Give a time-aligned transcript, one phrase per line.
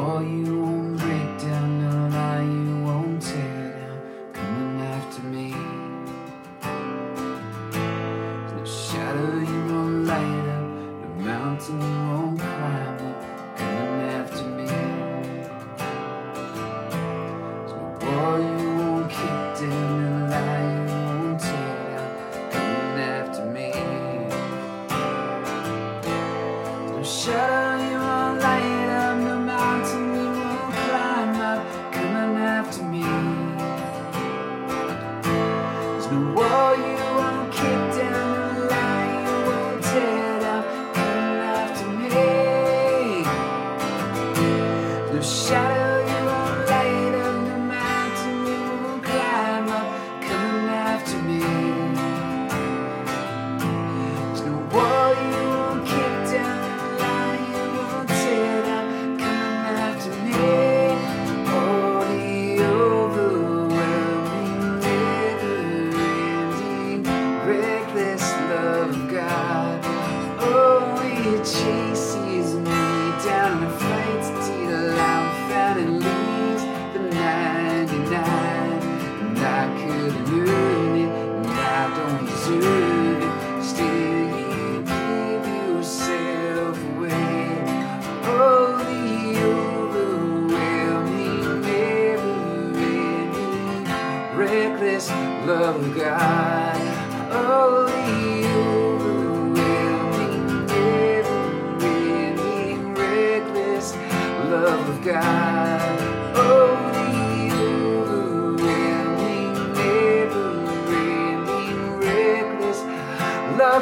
[0.00, 0.59] Wall you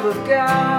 [0.01, 0.78] love of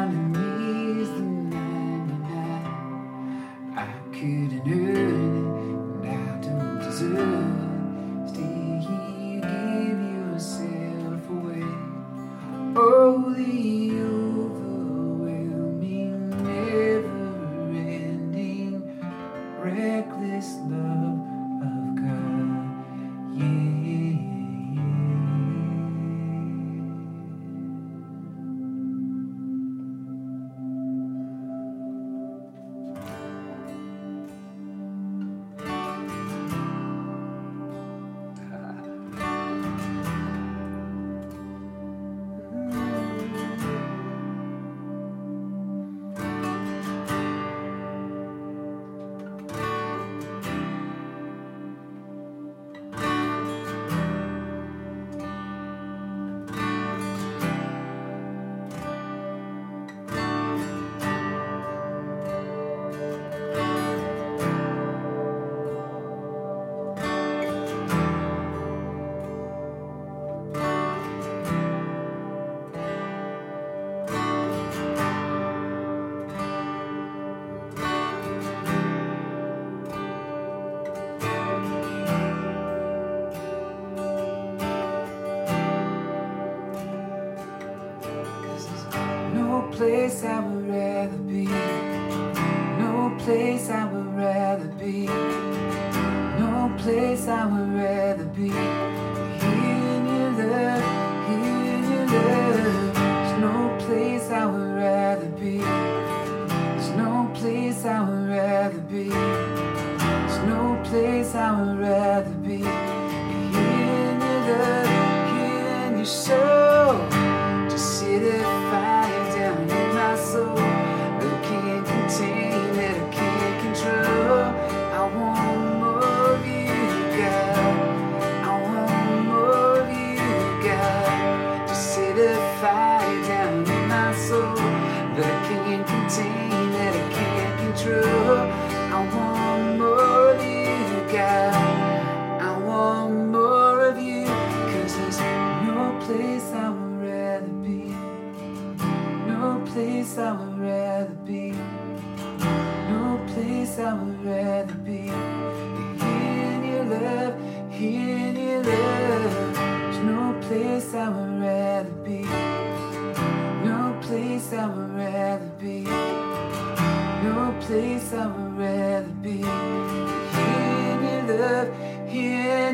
[111.33, 111.80] no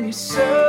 [0.08, 0.67] in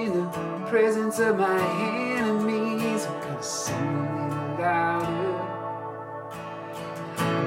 [0.00, 0.26] in the
[0.66, 1.60] presence of my
[2.16, 3.06] enemies.
[3.06, 5.32] I'm gonna sing it louder,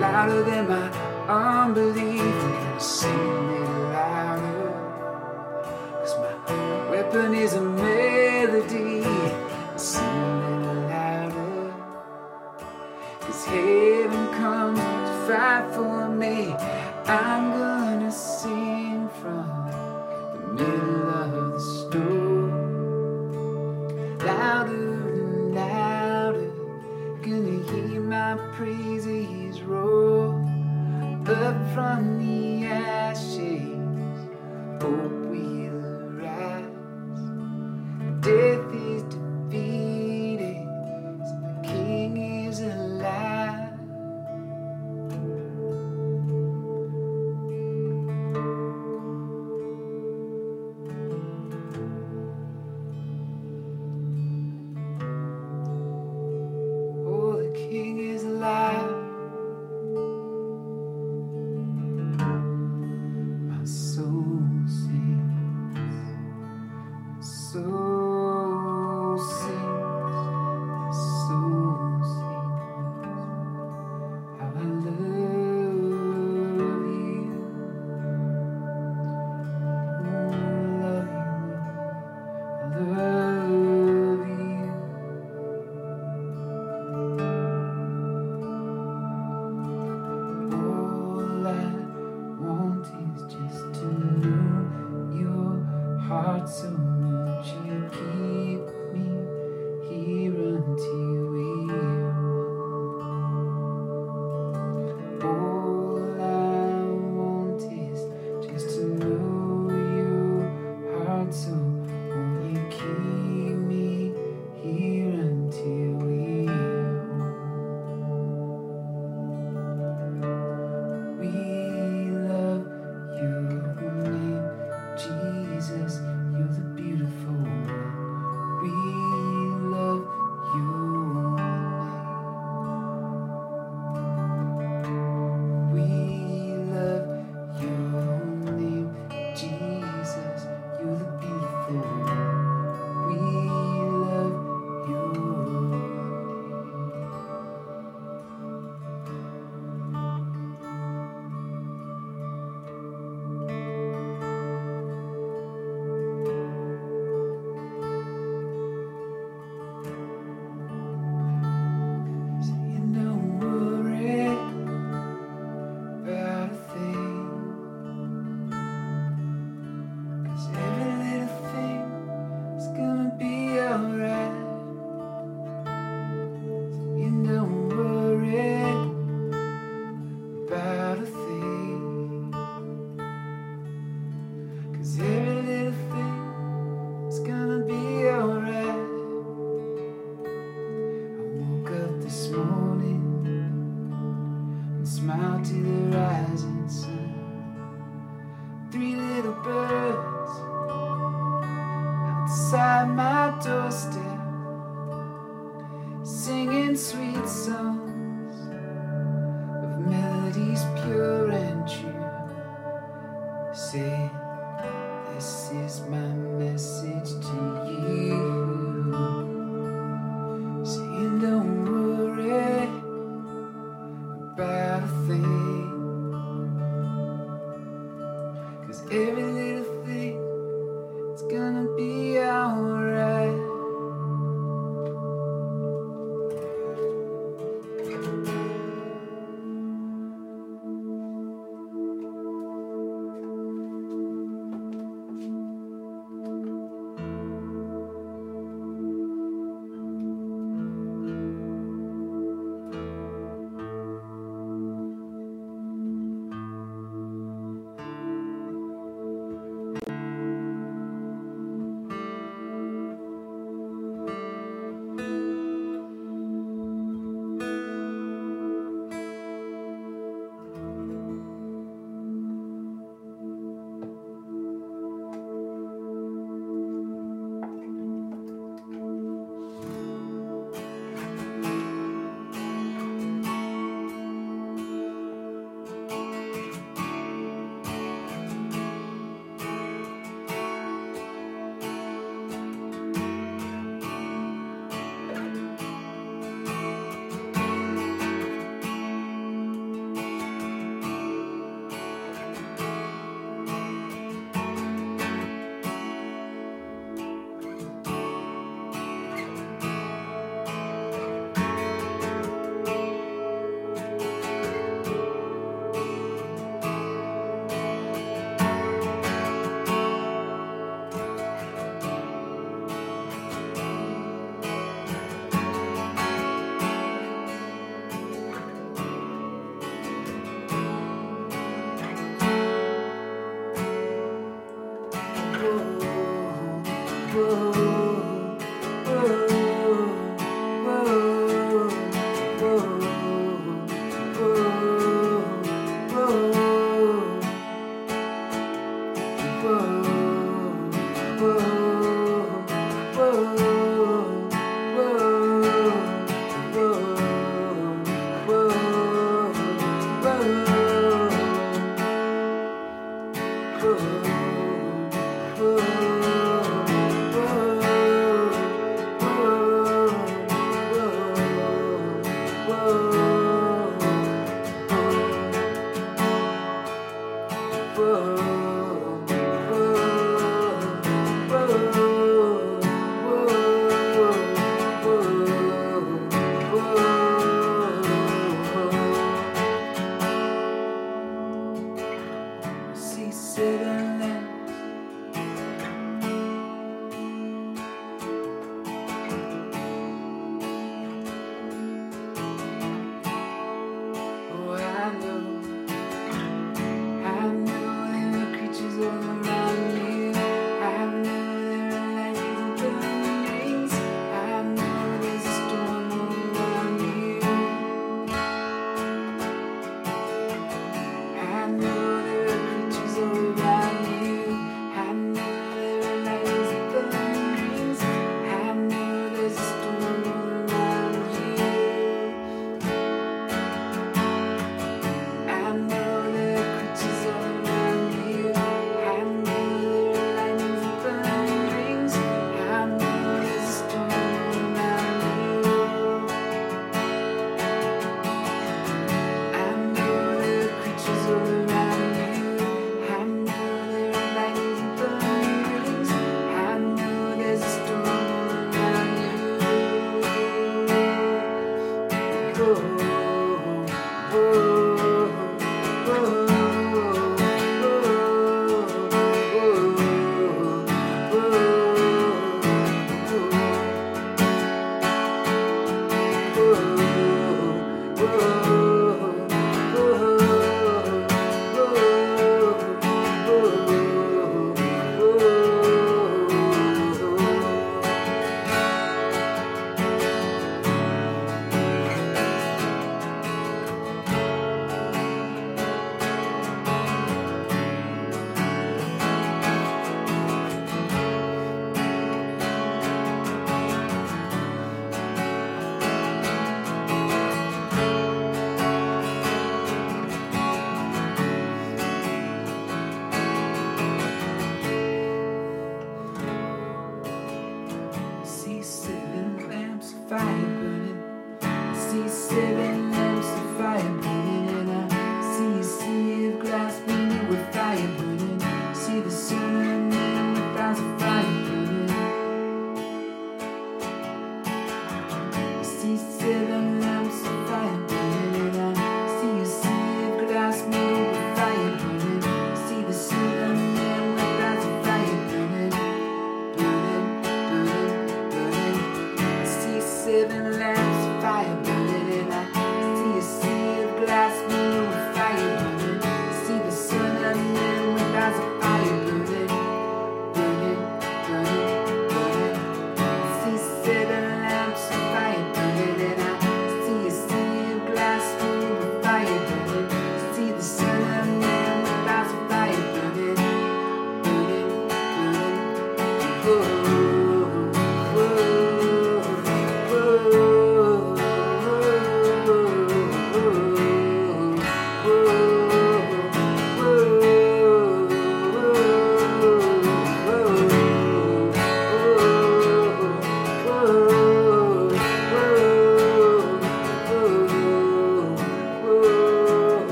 [0.00, 0.88] louder than my
[1.28, 2.20] unbelief.
[2.20, 3.89] I'm gonna sing it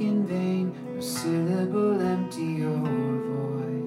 [0.00, 2.78] in vain, no syllable empty or
[3.28, 3.84] void.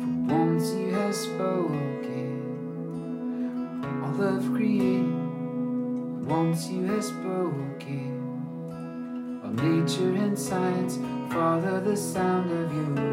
[0.00, 2.28] For once you have spoken,
[4.04, 5.16] all of creation.
[6.26, 8.10] Once you have spoken,
[9.44, 10.98] all nature and science
[11.32, 13.05] follow the sound of your.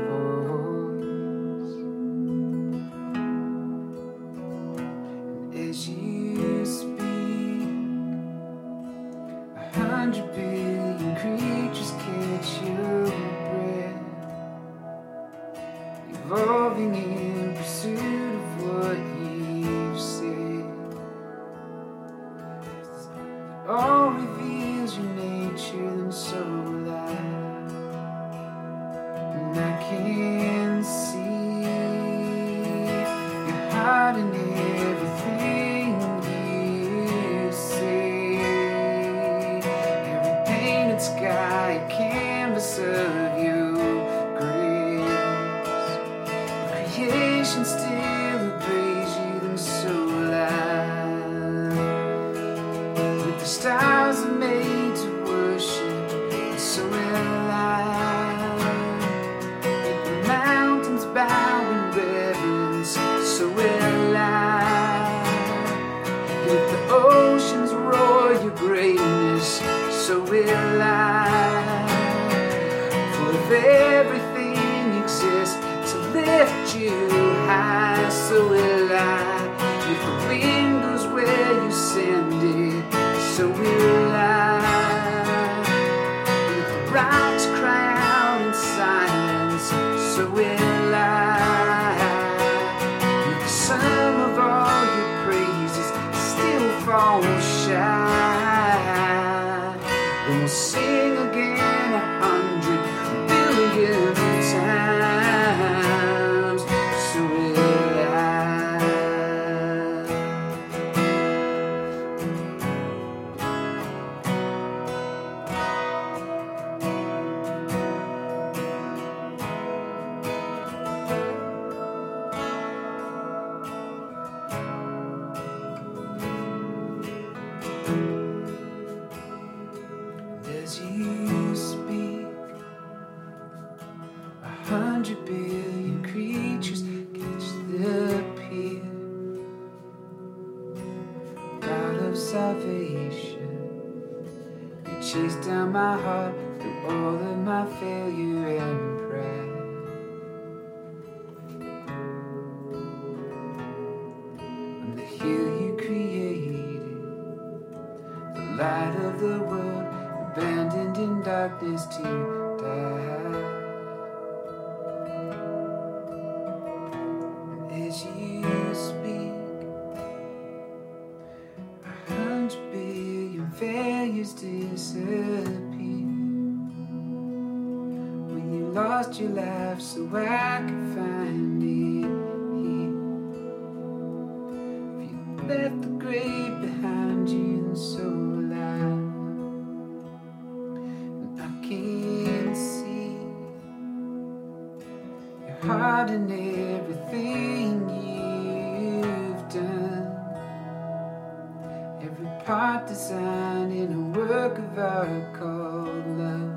[205.40, 206.54] Called love.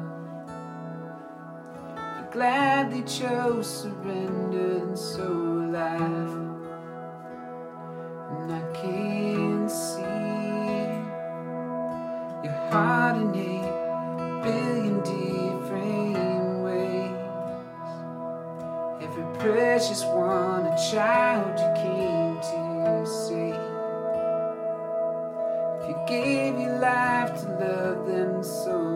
[1.96, 6.36] You gladly chose surrender, and so alive.
[8.30, 10.02] And I can see
[12.44, 17.16] your heart in a billion different ways.
[19.02, 23.74] Every precious one, a child you came to save.
[25.80, 26.45] If you gave
[26.86, 28.95] life to love them so.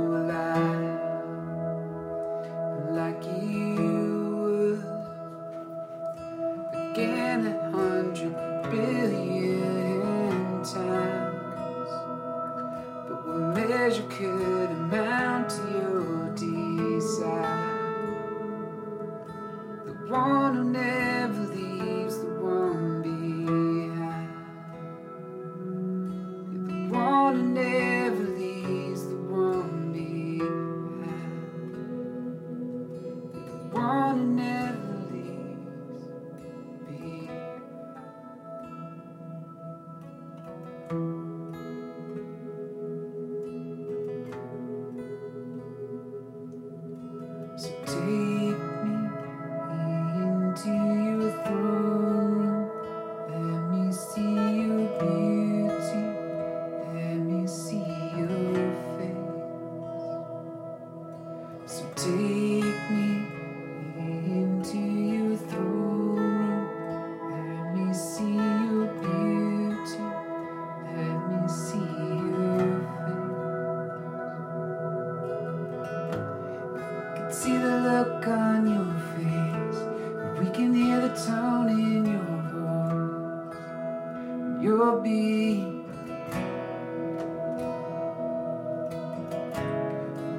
[84.61, 85.65] you'll be.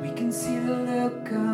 [0.02, 1.51] We can see the look on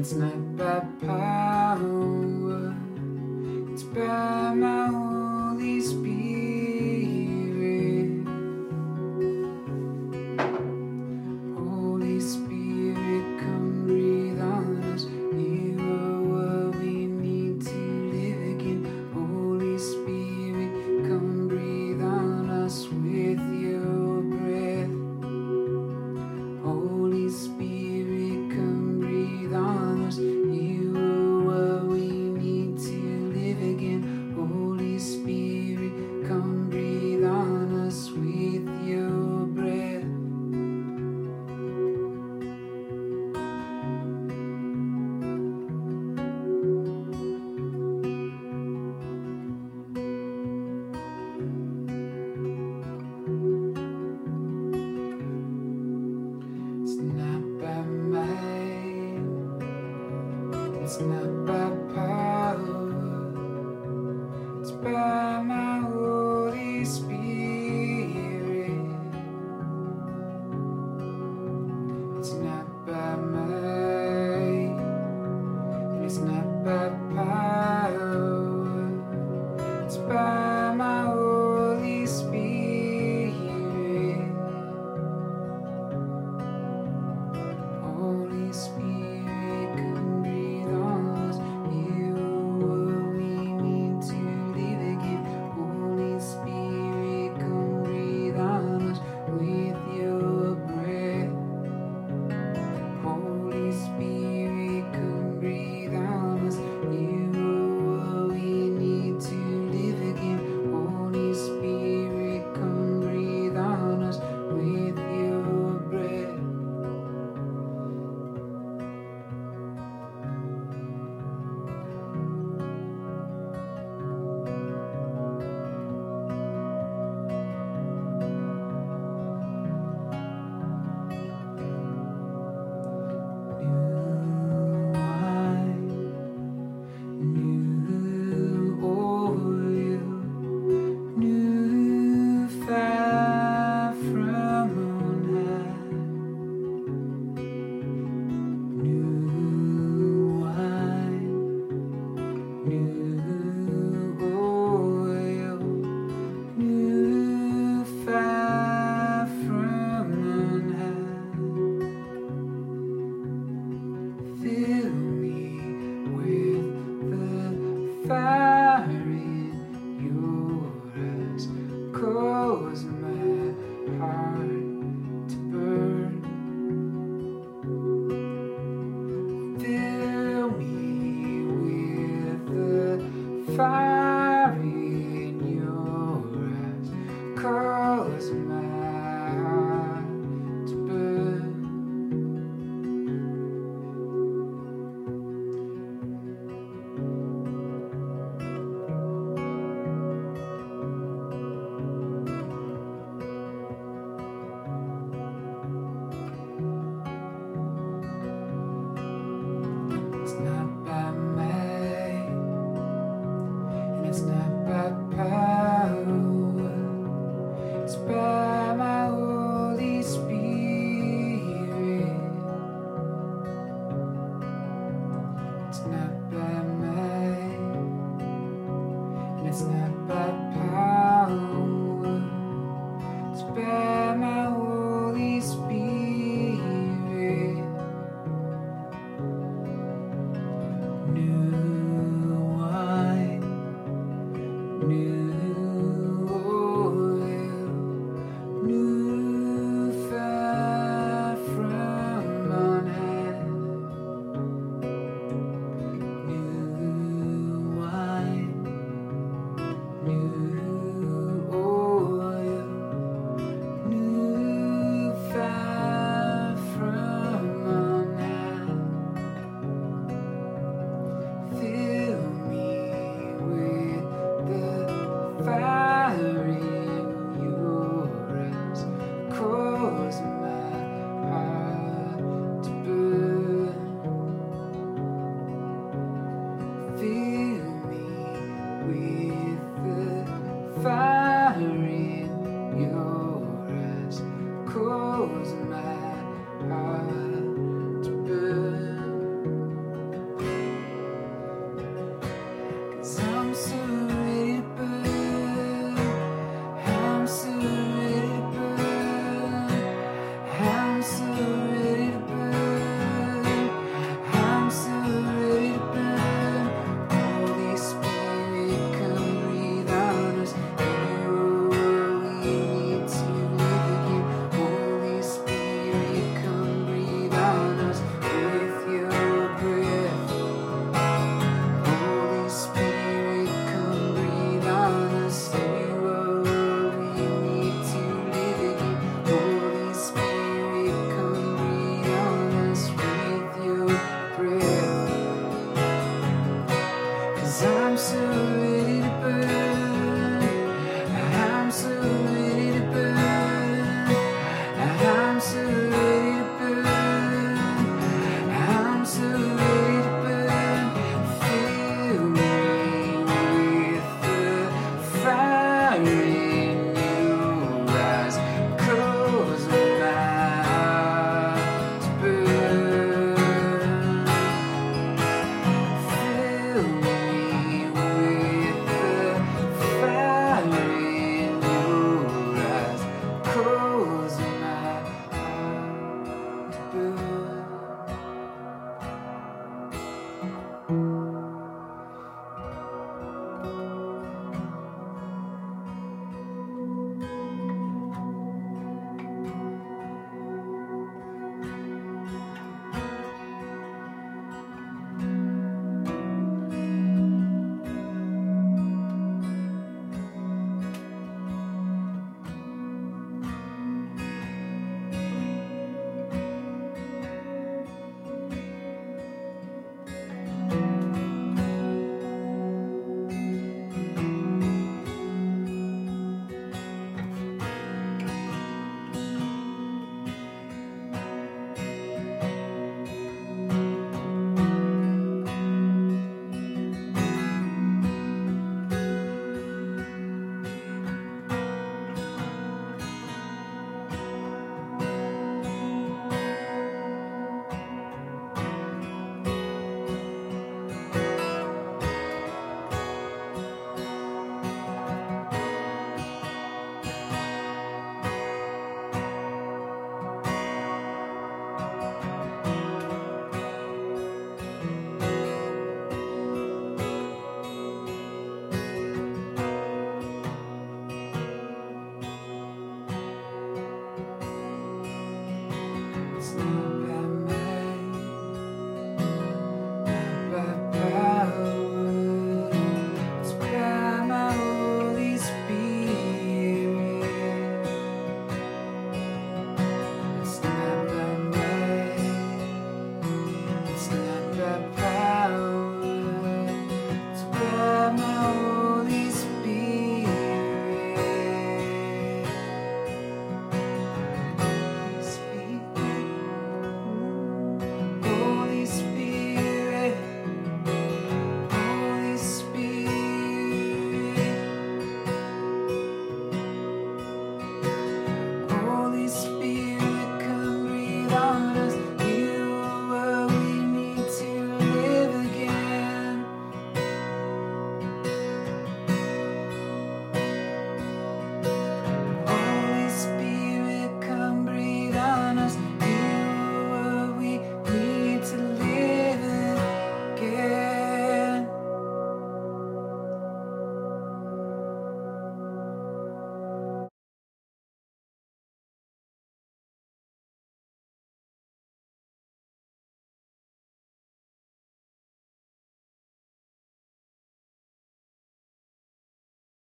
[0.00, 0.49] it's not